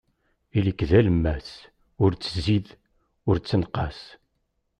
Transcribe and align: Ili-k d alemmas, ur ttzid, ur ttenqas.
Ili-k 0.57 0.79
d 0.89 0.91
alemmas, 0.99 1.49
ur 2.03 2.11
ttzid, 2.13 2.67
ur 3.29 3.35
ttenqas. 3.39 3.99